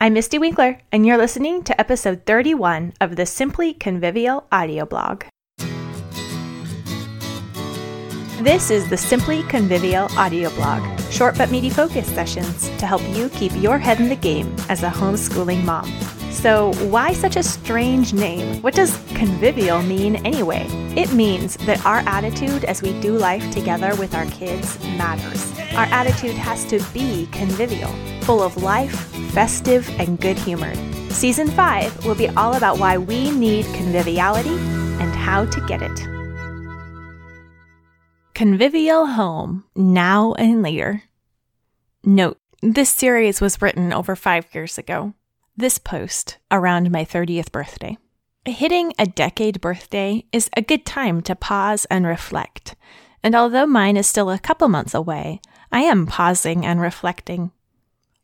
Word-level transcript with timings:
I'm 0.00 0.14
Mystie 0.14 0.38
Winkler, 0.38 0.80
and 0.92 1.04
you're 1.04 1.18
listening 1.18 1.64
to 1.64 1.80
episode 1.80 2.24
31 2.24 2.92
of 3.00 3.16
the 3.16 3.26
Simply 3.26 3.74
Convivial 3.74 4.46
audio 4.52 4.86
blog. 4.86 5.24
This 8.40 8.70
is 8.70 8.88
the 8.88 8.96
Simply 8.96 9.42
Convivial 9.48 10.06
audio 10.16 10.50
blog, 10.50 11.00
short 11.10 11.36
but 11.36 11.50
meaty 11.50 11.68
focus 11.68 12.06
sessions 12.06 12.68
to 12.78 12.86
help 12.86 13.02
you 13.08 13.28
keep 13.30 13.50
your 13.56 13.76
head 13.76 13.98
in 13.98 14.08
the 14.08 14.14
game 14.14 14.54
as 14.68 14.84
a 14.84 14.88
homeschooling 14.88 15.64
mom. 15.64 15.92
So, 16.38 16.72
why 16.84 17.14
such 17.14 17.34
a 17.34 17.42
strange 17.42 18.12
name? 18.12 18.62
What 18.62 18.72
does 18.72 18.96
convivial 19.08 19.82
mean 19.82 20.24
anyway? 20.24 20.64
It 20.96 21.12
means 21.12 21.56
that 21.66 21.84
our 21.84 21.98
attitude 22.06 22.62
as 22.62 22.80
we 22.80 22.92
do 23.00 23.18
life 23.18 23.50
together 23.50 23.96
with 23.96 24.14
our 24.14 24.24
kids 24.26 24.78
matters. 24.96 25.52
Our 25.72 25.86
attitude 25.86 26.36
has 26.36 26.64
to 26.66 26.78
be 26.94 27.26
convivial, 27.32 27.90
full 28.22 28.40
of 28.40 28.62
life, 28.62 28.94
festive, 29.32 29.90
and 29.98 30.20
good 30.20 30.38
humored. 30.38 30.78
Season 31.10 31.48
5 31.48 32.06
will 32.06 32.14
be 32.14 32.28
all 32.28 32.54
about 32.54 32.78
why 32.78 32.98
we 32.98 33.32
need 33.32 33.64
conviviality 33.74 34.56
and 35.00 35.12
how 35.16 35.44
to 35.44 35.60
get 35.66 35.82
it. 35.82 35.98
Convivial 38.34 39.06
Home, 39.06 39.64
Now 39.74 40.34
and 40.34 40.62
Later. 40.62 41.02
Note, 42.04 42.38
this 42.62 42.90
series 42.90 43.40
was 43.40 43.60
written 43.60 43.92
over 43.92 44.14
five 44.14 44.46
years 44.54 44.78
ago. 44.78 45.14
This 45.58 45.76
post 45.76 46.38
around 46.52 46.92
my 46.92 47.04
30th 47.04 47.50
birthday. 47.50 47.98
Hitting 48.44 48.92
a 48.96 49.06
decade 49.06 49.60
birthday 49.60 50.24
is 50.30 50.48
a 50.56 50.62
good 50.62 50.86
time 50.86 51.20
to 51.22 51.34
pause 51.34 51.84
and 51.86 52.06
reflect. 52.06 52.76
And 53.24 53.34
although 53.34 53.66
mine 53.66 53.96
is 53.96 54.06
still 54.06 54.30
a 54.30 54.38
couple 54.38 54.68
months 54.68 54.94
away, 54.94 55.40
I 55.72 55.80
am 55.80 56.06
pausing 56.06 56.64
and 56.64 56.80
reflecting. 56.80 57.50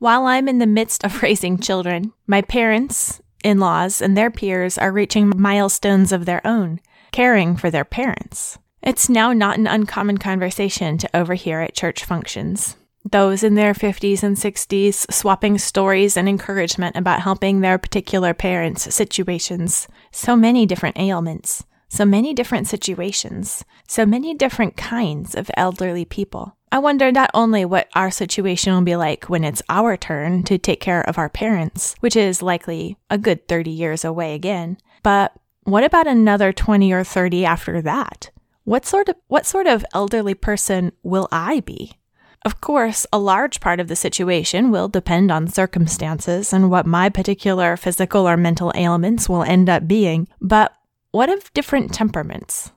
While 0.00 0.26
I'm 0.26 0.48
in 0.48 0.58
the 0.58 0.66
midst 0.66 1.04
of 1.04 1.22
raising 1.22 1.60
children, 1.60 2.12
my 2.26 2.42
parents, 2.42 3.20
in 3.44 3.60
laws, 3.60 4.02
and 4.02 4.16
their 4.16 4.32
peers 4.32 4.76
are 4.76 4.90
reaching 4.90 5.32
milestones 5.36 6.10
of 6.10 6.24
their 6.24 6.44
own, 6.44 6.80
caring 7.12 7.56
for 7.56 7.70
their 7.70 7.84
parents. 7.84 8.58
It's 8.82 9.08
now 9.08 9.32
not 9.32 9.56
an 9.56 9.68
uncommon 9.68 10.18
conversation 10.18 10.98
to 10.98 11.16
overhear 11.16 11.60
at 11.60 11.76
church 11.76 12.04
functions. 12.04 12.76
Those 13.08 13.42
in 13.42 13.54
their 13.54 13.72
50s 13.72 14.22
and 14.22 14.36
60s 14.36 15.10
swapping 15.10 15.58
stories 15.58 16.16
and 16.16 16.28
encouragement 16.28 16.96
about 16.96 17.22
helping 17.22 17.60
their 17.60 17.78
particular 17.78 18.34
parents' 18.34 18.94
situations. 18.94 19.88
So 20.12 20.36
many 20.36 20.66
different 20.66 20.98
ailments, 20.98 21.64
so 21.88 22.04
many 22.04 22.34
different 22.34 22.68
situations, 22.68 23.64
so 23.88 24.04
many 24.04 24.34
different 24.34 24.76
kinds 24.76 25.34
of 25.34 25.50
elderly 25.56 26.04
people. 26.04 26.56
I 26.70 26.78
wonder 26.78 27.10
not 27.10 27.30
only 27.34 27.64
what 27.64 27.88
our 27.94 28.10
situation 28.10 28.72
will 28.74 28.82
be 28.82 28.96
like 28.96 29.28
when 29.28 29.44
it's 29.44 29.62
our 29.68 29.96
turn 29.96 30.44
to 30.44 30.56
take 30.56 30.80
care 30.80 31.00
of 31.02 31.18
our 31.18 31.28
parents, 31.28 31.96
which 32.00 32.14
is 32.14 32.42
likely 32.42 32.96
a 33.08 33.18
good 33.18 33.48
30 33.48 33.70
years 33.70 34.04
away 34.04 34.34
again, 34.34 34.78
but 35.02 35.32
what 35.64 35.84
about 35.84 36.06
another 36.06 36.52
20 36.52 36.92
or 36.92 37.02
30 37.02 37.44
after 37.44 37.82
that? 37.82 38.30
What 38.64 38.86
sort 38.86 39.08
of 39.08 39.16
what 39.26 39.46
sort 39.46 39.66
of 39.66 39.84
elderly 39.92 40.34
person 40.34 40.92
will 41.02 41.28
I 41.32 41.60
be? 41.60 41.94
Of 42.42 42.60
course, 42.60 43.06
a 43.12 43.18
large 43.18 43.60
part 43.60 43.80
of 43.80 43.88
the 43.88 43.96
situation 43.96 44.70
will 44.70 44.88
depend 44.88 45.30
on 45.30 45.46
circumstances 45.46 46.52
and 46.52 46.70
what 46.70 46.86
my 46.86 47.10
particular 47.10 47.76
physical 47.76 48.26
or 48.26 48.36
mental 48.36 48.72
ailments 48.74 49.28
will 49.28 49.42
end 49.42 49.68
up 49.68 49.86
being, 49.86 50.26
but 50.40 50.72
what 51.10 51.28
of 51.28 51.52
different 51.52 51.92
temperaments? 51.92 52.72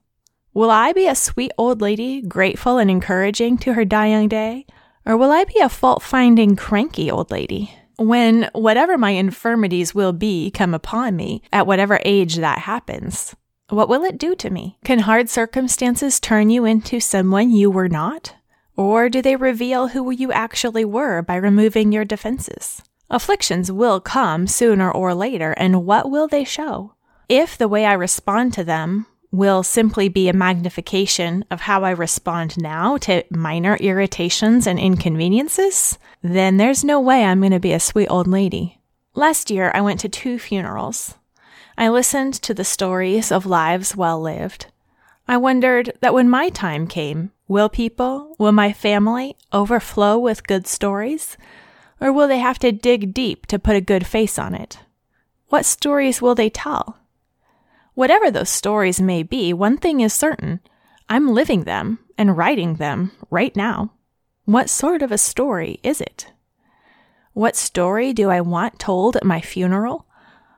Will 0.53 0.69
I 0.69 0.91
be 0.91 1.07
a 1.07 1.15
sweet 1.15 1.51
old 1.57 1.81
lady, 1.81 2.21
grateful 2.21 2.77
and 2.77 2.91
encouraging 2.91 3.57
to 3.59 3.73
her 3.73 3.85
dying 3.85 4.27
day? 4.27 4.65
Or 5.05 5.15
will 5.15 5.31
I 5.31 5.45
be 5.45 5.59
a 5.59 5.69
fault 5.69 6.03
finding, 6.03 6.55
cranky 6.55 7.09
old 7.09 7.31
lady? 7.31 7.73
When 7.97 8.49
whatever 8.53 8.97
my 8.97 9.11
infirmities 9.11 9.95
will 9.95 10.13
be 10.13 10.51
come 10.51 10.73
upon 10.73 11.15
me, 11.15 11.41
at 11.53 11.67
whatever 11.67 11.99
age 12.03 12.35
that 12.35 12.59
happens, 12.59 13.35
what 13.69 13.87
will 13.87 14.03
it 14.03 14.17
do 14.17 14.35
to 14.35 14.49
me? 14.49 14.77
Can 14.83 14.99
hard 14.99 15.29
circumstances 15.29 16.19
turn 16.19 16.49
you 16.49 16.65
into 16.65 16.99
someone 16.99 17.49
you 17.49 17.71
were 17.71 17.89
not? 17.89 18.35
Or 18.75 19.09
do 19.09 19.21
they 19.21 19.35
reveal 19.35 19.89
who 19.89 20.09
you 20.11 20.31
actually 20.31 20.85
were 20.85 21.21
by 21.21 21.35
removing 21.35 21.91
your 21.91 22.05
defenses? 22.05 22.81
Afflictions 23.09 23.71
will 23.71 23.99
come 23.99 24.47
sooner 24.47 24.91
or 24.91 25.13
later, 25.13 25.51
and 25.57 25.85
what 25.85 26.09
will 26.09 26.27
they 26.27 26.43
show? 26.43 26.93
If 27.29 27.57
the 27.57 27.67
way 27.67 27.85
I 27.85 27.93
respond 27.93 28.53
to 28.53 28.63
them 28.63 29.05
will 29.31 29.63
simply 29.63 30.09
be 30.09 30.29
a 30.29 30.33
magnification 30.33 31.43
of 31.49 31.61
how 31.61 31.83
I 31.83 31.89
respond 31.89 32.55
now 32.57 32.97
to 32.97 33.23
minor 33.31 33.75
irritations 33.77 34.67
and 34.67 34.79
inconveniences, 34.79 35.97
then 36.21 36.57
there's 36.57 36.83
no 36.83 36.99
way 36.99 37.23
I'm 37.23 37.39
going 37.39 37.51
to 37.51 37.59
be 37.59 37.73
a 37.73 37.79
sweet 37.79 38.07
old 38.07 38.27
lady. 38.27 38.79
Last 39.15 39.51
year, 39.51 39.71
I 39.73 39.81
went 39.81 39.99
to 40.01 40.09
two 40.09 40.39
funerals. 40.39 41.15
I 41.77 41.89
listened 41.89 42.35
to 42.35 42.53
the 42.53 42.63
stories 42.63 43.31
of 43.31 43.45
lives 43.45 43.95
well 43.95 44.21
lived. 44.21 44.67
I 45.27 45.37
wondered 45.37 45.93
that 46.01 46.13
when 46.13 46.29
my 46.29 46.49
time 46.49 46.85
came, 46.87 47.31
will 47.47 47.69
people, 47.69 48.35
will 48.39 48.51
my 48.51 48.73
family 48.73 49.35
overflow 49.51 50.17
with 50.17 50.47
good 50.47 50.67
stories? 50.67 51.37
Or 52.01 52.11
will 52.11 52.27
they 52.27 52.39
have 52.39 52.59
to 52.59 52.71
dig 52.71 53.13
deep 53.13 53.45
to 53.47 53.59
put 53.59 53.75
a 53.75 53.81
good 53.81 54.05
face 54.05 54.37
on 54.37 54.53
it? 54.53 54.79
What 55.47 55.65
stories 55.65 56.21
will 56.21 56.35
they 56.35 56.49
tell? 56.49 56.99
Whatever 57.93 58.31
those 58.31 58.49
stories 58.49 58.99
may 58.99 59.23
be, 59.23 59.53
one 59.53 59.77
thing 59.77 60.01
is 60.01 60.13
certain 60.13 60.59
I'm 61.09 61.33
living 61.33 61.63
them 61.63 61.99
and 62.17 62.37
writing 62.37 62.75
them 62.75 63.11
right 63.29 63.55
now. 63.55 63.91
What 64.45 64.69
sort 64.69 65.01
of 65.01 65.11
a 65.11 65.17
story 65.17 65.79
is 65.83 66.01
it? 66.01 66.31
What 67.33 67.55
story 67.55 68.13
do 68.13 68.29
I 68.29 68.41
want 68.41 68.79
told 68.79 69.15
at 69.15 69.23
my 69.23 69.41
funeral? 69.41 70.05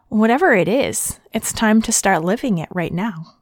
Whatever 0.07 0.53
it 0.53 0.67
is, 0.67 1.19
it's 1.33 1.51
time 1.51 1.81
to 1.83 1.91
start 1.91 2.23
living 2.23 2.57
it 2.57 2.69
right 2.71 2.93
now. 2.93 3.35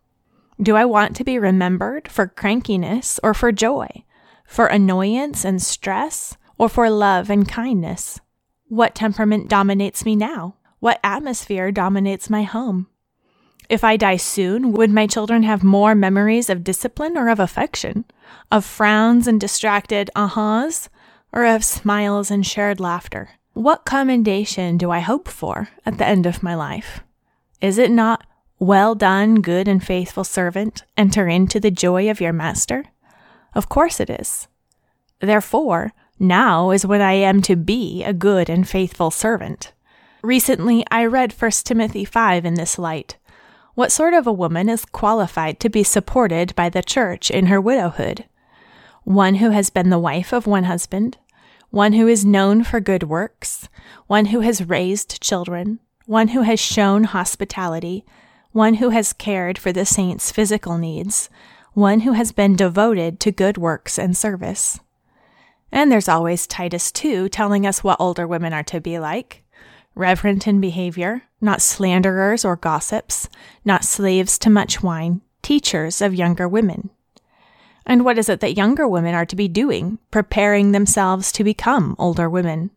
Do 0.61 0.75
I 0.75 0.85
want 0.85 1.15
to 1.15 1.23
be 1.23 1.39
remembered 1.39 2.07
for 2.07 2.27
crankiness 2.27 3.19
or 3.23 3.33
for 3.33 3.51
joy, 3.51 4.03
for 4.45 4.67
annoyance 4.67 5.43
and 5.43 5.61
stress, 5.61 6.37
or 6.57 6.69
for 6.69 6.89
love 6.89 7.29
and 7.29 7.47
kindness? 7.47 8.19
What 8.67 8.95
temperament 8.95 9.49
dominates 9.49 10.05
me 10.05 10.15
now? 10.15 10.55
What 10.79 10.99
atmosphere 11.03 11.71
dominates 11.71 12.29
my 12.29 12.43
home? 12.43 12.87
If 13.69 13.83
I 13.83 13.97
die 13.97 14.17
soon, 14.17 14.73
would 14.73 14.91
my 14.91 15.07
children 15.07 15.43
have 15.43 15.63
more 15.63 15.95
memories 15.95 16.49
of 16.49 16.63
discipline 16.63 17.17
or 17.17 17.29
of 17.29 17.39
affection, 17.39 18.05
of 18.51 18.65
frowns 18.65 19.27
and 19.27 19.39
distracted 19.39 20.11
ahas, 20.15 20.89
or 21.31 21.45
of 21.45 21.63
smiles 21.63 22.29
and 22.29 22.45
shared 22.45 22.79
laughter? 22.79 23.29
What 23.53 23.85
commendation 23.85 24.77
do 24.77 24.91
I 24.91 24.99
hope 24.99 25.27
for 25.27 25.69
at 25.85 25.97
the 25.97 26.05
end 26.05 26.25
of 26.25 26.43
my 26.43 26.55
life? 26.55 27.01
Is 27.61 27.77
it 27.77 27.91
not, 27.91 28.25
Well 28.59 28.95
done, 28.95 29.41
good 29.41 29.67
and 29.67 29.83
faithful 29.83 30.23
servant, 30.23 30.83
enter 30.95 31.27
into 31.27 31.59
the 31.59 31.71
joy 31.71 32.09
of 32.09 32.21
your 32.21 32.33
master? 32.33 32.85
Of 33.53 33.67
course 33.67 33.99
it 33.99 34.09
is. 34.09 34.47
Therefore, 35.19 35.91
now 36.19 36.71
is 36.71 36.85
when 36.85 37.01
I 37.01 37.13
am 37.13 37.41
to 37.43 37.55
be 37.55 38.03
a 38.03 38.13
good 38.13 38.49
and 38.49 38.67
faithful 38.67 39.11
servant. 39.11 39.73
Recently, 40.21 40.85
I 40.89 41.05
read 41.05 41.33
1 41.33 41.51
Timothy 41.63 42.05
5 42.05 42.45
in 42.45 42.53
this 42.53 42.77
light. 42.77 43.17
What 43.75 43.91
sort 43.91 44.13
of 44.13 44.27
a 44.27 44.31
woman 44.31 44.69
is 44.69 44.85
qualified 44.85 45.59
to 45.59 45.69
be 45.69 45.83
supported 45.83 46.55
by 46.55 46.69
the 46.69 46.83
church 46.83 47.31
in 47.31 47.47
her 47.47 47.59
widowhood? 47.59 48.25
One 49.03 49.35
who 49.35 49.49
has 49.49 49.69
been 49.69 49.89
the 49.89 49.99
wife 49.99 50.31
of 50.31 50.47
one 50.47 50.65
husband, 50.65 51.17
one 51.71 51.93
who 51.93 52.07
is 52.07 52.23
known 52.23 52.63
for 52.63 52.79
good 52.79 53.03
works, 53.03 53.67
one 54.05 54.27
who 54.27 54.41
has 54.41 54.69
raised 54.69 55.21
children, 55.21 55.79
one 56.05 56.29
who 56.29 56.43
has 56.43 56.59
shown 56.59 57.05
hospitality, 57.05 58.05
one 58.53 58.75
who 58.75 58.89
has 58.89 59.13
cared 59.13 59.57
for 59.57 59.71
the 59.71 59.85
saints' 59.85 60.31
physical 60.31 60.77
needs, 60.77 61.29
one 61.73 62.01
who 62.01 62.13
has 62.13 62.31
been 62.31 62.55
devoted 62.55 63.19
to 63.19 63.31
good 63.31 63.57
works 63.57 63.99
and 63.99 64.15
service. 64.15 64.79
And 65.71 65.91
there's 65.91 66.07
always 66.07 66.45
Titus 66.45 66.91
2 66.91 67.29
telling 67.29 67.65
us 67.65 67.83
what 67.83 67.99
older 67.99 68.27
women 68.27 68.53
are 68.53 68.63
to 68.63 68.79
be 68.79 68.99
like 68.99 69.43
reverent 69.95 70.47
in 70.47 70.59
behavior, 70.59 71.23
not 71.39 71.61
slanderers 71.61 72.43
or 72.43 72.55
gossips, 72.55 73.29
not 73.63 73.83
slaves 73.83 74.39
to 74.39 74.49
much 74.49 74.81
wine, 74.81 75.21
teachers 75.41 76.01
of 76.01 76.15
younger 76.15 76.47
women. 76.47 76.89
And 77.85 78.05
what 78.05 78.17
is 78.17 78.29
it 78.29 78.39
that 78.39 78.57
younger 78.57 78.87
women 78.87 79.13
are 79.13 79.25
to 79.25 79.35
be 79.35 79.47
doing? 79.47 79.99
Preparing 80.09 80.71
themselves 80.71 81.31
to 81.33 81.43
become 81.43 81.95
older 81.99 82.29
women. 82.29 82.71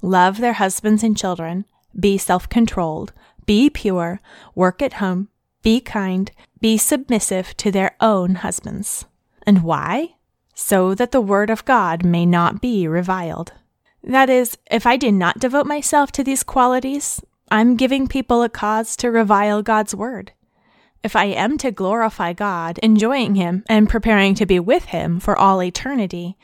Love 0.00 0.38
their 0.38 0.54
husbands 0.54 1.02
and 1.02 1.16
children, 1.16 1.64
be 1.98 2.16
self 2.16 2.48
controlled, 2.48 3.12
be 3.46 3.70
pure, 3.70 4.20
work 4.54 4.82
at 4.82 4.94
home, 4.94 5.28
be 5.62 5.80
kind, 5.80 6.30
be 6.60 6.76
submissive 6.76 7.56
to 7.56 7.70
their 7.70 7.96
own 8.00 8.36
husbands. 8.36 9.06
And 9.46 9.62
why? 9.62 10.16
So 10.54 10.94
that 10.94 11.12
the 11.12 11.20
word 11.20 11.50
of 11.50 11.64
God 11.64 12.04
may 12.04 12.26
not 12.26 12.60
be 12.60 12.86
reviled. 12.88 13.52
That 14.02 14.30
is, 14.30 14.56
if 14.70 14.86
I 14.86 14.96
did 14.96 15.14
not 15.14 15.38
devote 15.38 15.66
myself 15.66 16.12
to 16.12 16.24
these 16.24 16.42
qualities, 16.42 17.20
I'm 17.50 17.76
giving 17.76 18.08
people 18.08 18.42
a 18.42 18.48
cause 18.48 18.96
to 18.96 19.10
revile 19.10 19.62
God's 19.62 19.94
word. 19.94 20.32
If 21.02 21.14
I 21.14 21.26
am 21.26 21.58
to 21.58 21.70
glorify 21.70 22.32
God, 22.32 22.78
enjoying 22.78 23.36
Him, 23.36 23.64
and 23.68 23.88
preparing 23.88 24.34
to 24.36 24.46
be 24.46 24.58
with 24.58 24.86
Him 24.86 25.20
for 25.20 25.36
all 25.36 25.62
eternity, 25.62 26.36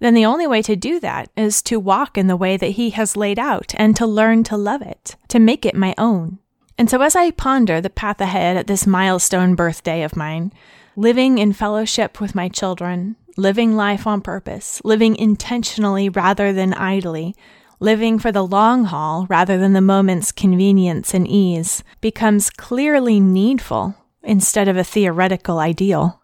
then 0.00 0.14
the 0.14 0.24
only 0.26 0.46
way 0.46 0.62
to 0.62 0.76
do 0.76 1.00
that 1.00 1.30
is 1.36 1.62
to 1.62 1.80
walk 1.80 2.16
in 2.16 2.26
the 2.26 2.36
way 2.36 2.56
that 2.56 2.72
He 2.72 2.90
has 2.90 3.16
laid 3.16 3.38
out 3.38 3.74
and 3.76 3.96
to 3.96 4.06
learn 4.06 4.44
to 4.44 4.56
love 4.56 4.82
it, 4.82 5.16
to 5.28 5.38
make 5.38 5.66
it 5.66 5.74
my 5.74 5.94
own. 5.98 6.38
And 6.78 6.90
so, 6.90 7.00
as 7.00 7.16
I 7.16 7.30
ponder 7.30 7.80
the 7.80 7.90
path 7.90 8.20
ahead 8.20 8.56
at 8.56 8.66
this 8.66 8.86
milestone 8.86 9.54
birthday 9.54 10.02
of 10.02 10.16
mine, 10.16 10.52
living 10.94 11.38
in 11.38 11.52
fellowship 11.52 12.20
with 12.20 12.34
my 12.34 12.48
children, 12.48 13.16
living 13.36 13.76
life 13.76 14.06
on 14.06 14.20
purpose, 14.20 14.80
living 14.84 15.16
intentionally 15.16 16.08
rather 16.08 16.52
than 16.52 16.74
idly, 16.74 17.34
living 17.80 18.18
for 18.18 18.32
the 18.32 18.46
long 18.46 18.84
haul 18.84 19.26
rather 19.28 19.58
than 19.58 19.72
the 19.72 19.80
moment's 19.80 20.32
convenience 20.32 21.14
and 21.14 21.26
ease, 21.28 21.82
becomes 22.00 22.50
clearly 22.50 23.20
needful 23.20 23.94
instead 24.22 24.68
of 24.68 24.76
a 24.76 24.84
theoretical 24.84 25.58
ideal. 25.58 26.20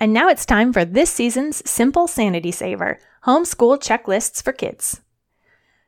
And 0.00 0.12
now 0.12 0.28
it's 0.28 0.46
time 0.46 0.72
for 0.72 0.84
this 0.84 1.10
season's 1.10 1.68
Simple 1.68 2.06
Sanity 2.06 2.52
Saver 2.52 3.00
Homeschool 3.24 3.80
Checklists 3.80 4.40
for 4.40 4.52
Kids. 4.52 5.00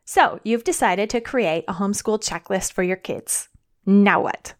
So, 0.03 0.41
you've 0.43 0.65
decided 0.65 1.09
to 1.11 1.21
create 1.21 1.63
a 1.69 1.75
homeschool 1.75 2.21
checklist 2.21 2.73
for 2.73 2.83
your 2.83 2.97
kids. 2.97 3.47
Now 3.85 4.21
what? 4.21 4.53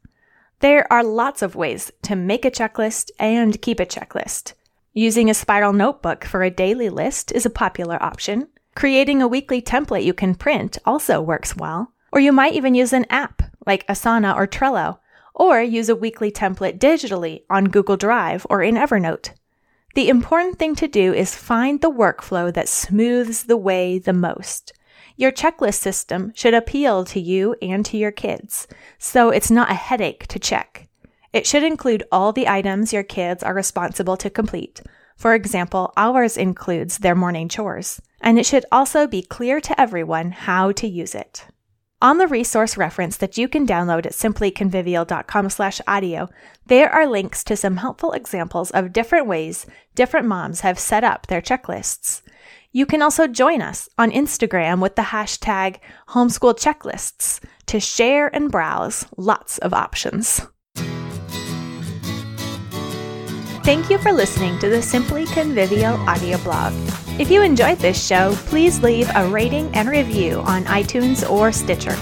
There 0.62 0.92
are 0.94 1.04
lots 1.04 1.42
of 1.42 1.56
ways 1.56 1.92
to 2.04 2.16
make 2.16 2.46
a 2.46 2.52
checklist 2.52 3.12
and 3.20 3.62
keep 3.62 3.82
a 3.82 3.86
checklist. 3.86 4.54
Using 4.94 5.30
a 5.30 5.34
spiral 5.34 5.74
notebook 5.74 6.24
for 6.24 6.44
a 6.44 6.50
daily 6.50 6.90
list 6.90 7.34
is 7.34 7.46
a 7.46 7.50
popular 7.50 8.02
option. 8.02 8.48
Creating 8.74 9.22
a 9.22 9.28
weekly 9.28 9.62
template 9.62 10.06
you 10.06 10.14
can 10.14 10.34
print 10.34 10.78
also 10.86 11.20
works 11.20 11.58
well. 11.58 11.92
Or 12.14 12.22
you 12.22 12.32
might 12.32 12.54
even 12.54 12.74
use 12.74 12.94
an 12.94 13.06
app 13.10 13.42
like 13.68 13.86
Asana 13.88 14.34
or 14.34 14.48
Trello, 14.48 15.00
or 15.36 15.62
use 15.62 15.90
a 15.90 15.96
weekly 15.96 16.32
template 16.32 16.80
digitally 16.80 17.44
on 17.50 17.66
Google 17.66 17.98
Drive 17.98 18.48
or 18.50 18.64
in 18.64 18.76
Evernote. 18.76 19.32
The 19.94 20.10
important 20.10 20.58
thing 20.58 20.76
to 20.76 20.88
do 20.88 21.14
is 21.14 21.36
find 21.36 21.82
the 21.82 21.92
workflow 21.92 22.54
that 22.54 22.70
smooths 22.70 23.44
the 23.44 23.58
way 23.58 24.00
the 24.00 24.14
most. 24.14 24.74
Your 25.18 25.32
checklist 25.32 25.80
system 25.80 26.32
should 26.34 26.54
appeal 26.54 27.04
to 27.06 27.20
you 27.20 27.56
and 27.62 27.86
to 27.86 27.98
your 27.98 28.12
kids, 28.12 28.68
so 28.98 29.30
it's 29.30 29.52
not 29.52 29.70
a 29.70 29.76
headache 29.76 30.28
to 30.28 30.40
check. 30.40 30.88
It 31.34 31.46
should 31.46 31.64
include 31.64 32.04
all 32.12 32.32
the 32.32 32.48
items 32.48 32.94
your 32.94 33.04
kids 33.04 33.44
are 33.44 33.54
responsible 33.54 34.18
to 34.18 34.30
complete. 34.30 34.82
For 35.18 35.36
example, 35.36 35.94
ours 35.98 36.38
includes 36.38 36.98
their 36.98 37.16
morning 37.16 37.50
chores, 37.50 38.02
and 38.22 38.40
it 38.40 38.46
should 38.46 38.66
also 38.72 39.08
be 39.08 39.22
clear 39.22 39.62
to 39.62 39.80
everyone 39.80 40.32
how 40.32 40.72
to 40.74 40.88
use 40.88 41.14
it. 41.14 41.46
On 42.04 42.18
the 42.18 42.28
resource 42.28 42.78
reference 42.78 43.16
that 43.18 43.38
you 43.38 43.48
can 43.48 43.68
download 43.68 44.08
at 44.08 44.14
simplyconvivial.com 44.14 45.52
slash 45.52 45.80
audio, 45.86 46.30
there 46.66 46.90
are 46.90 47.06
links 47.06 47.44
to 47.44 47.56
some 47.56 47.78
helpful 47.78 48.14
examples 48.14 48.72
of 48.72 48.92
different 48.92 49.28
ways 49.28 49.68
different 49.96 50.28
moms 50.28 50.62
have 50.62 50.80
set 50.80 51.04
up 51.04 51.28
their 51.28 51.42
checklists. 51.42 52.22
You 52.72 52.86
can 52.86 53.02
also 53.02 53.28
join 53.28 53.62
us 53.62 53.90
on 53.98 54.12
Instagram 54.12 54.82
with 54.82 54.96
the 54.96 55.02
hashtag 55.02 55.80
homeschool 56.10 56.58
checklists 56.58 57.44
to 57.66 57.80
share 57.80 58.34
and 58.34 58.50
browse 58.50 59.06
lots 59.18 59.58
of 59.58 59.74
options. 59.74 60.42
Thank 63.64 63.90
you 63.90 63.98
for 64.00 64.12
listening 64.12 64.58
to 64.60 64.70
the 64.70 64.82
Simply 64.82 65.26
Convivial 65.26 65.96
audio 66.10 66.38
blog. 66.40 66.74
If 67.20 67.30
you 67.30 67.44
enjoyed 67.44 67.78
this 67.78 68.04
show, 68.04 68.34
please 68.46 68.82
leave 68.82 69.10
a 69.14 69.28
rating 69.28 69.70
and 69.76 69.88
review 69.88 70.40
on 70.40 70.64
iTunes 70.66 71.30
or 71.30 71.52
Stitcher. 71.52 71.96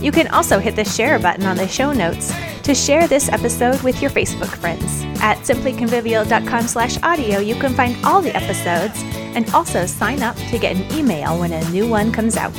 You 0.00 0.10
can 0.10 0.28
also 0.28 0.58
hit 0.58 0.74
the 0.74 0.84
share 0.84 1.18
button 1.18 1.44
on 1.44 1.56
the 1.56 1.68
show 1.68 1.92
notes 1.92 2.32
to 2.62 2.74
share 2.74 3.08
this 3.08 3.28
episode 3.28 3.80
with 3.82 4.00
your 4.00 4.10
Facebook 4.10 4.54
friends. 4.56 5.04
At 5.20 5.38
simplyconvivial.com 5.38 6.66
slash 6.66 7.00
audio, 7.02 7.38
you 7.38 7.54
can 7.54 7.74
find 7.74 7.96
all 8.04 8.22
the 8.22 8.34
episodes 8.36 9.02
and 9.34 9.48
also 9.54 9.86
sign 9.86 10.22
up 10.22 10.36
to 10.36 10.58
get 10.58 10.76
an 10.76 10.92
email 10.96 11.38
when 11.38 11.52
a 11.52 11.70
new 11.70 11.88
one 11.88 12.12
comes 12.12 12.36
out. 12.36 12.52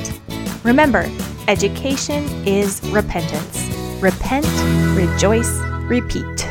Remember, 0.64 1.10
education 1.48 2.24
is 2.48 2.82
repentance. 2.90 3.68
Repent, 4.02 4.48
rejoice, 4.98 5.58
repeat. 5.88 6.43